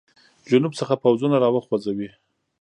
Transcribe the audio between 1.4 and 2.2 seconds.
را وخوځوي.